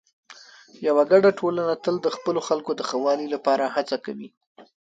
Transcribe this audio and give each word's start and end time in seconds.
یوه 0.87 1.03
ګډه 1.11 1.31
ټولنه 1.39 1.73
تل 1.83 1.95
د 2.01 2.07
خپلو 2.15 2.39
خلکو 2.47 2.71
د 2.75 2.81
ښه 2.89 2.97
والي 3.05 3.27
لپاره 3.35 3.73
هڅه 3.75 3.95
کوي. 4.05 4.29